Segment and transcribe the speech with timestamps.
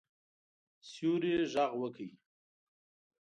[0.89, 2.09] سیوري غږ وکړ.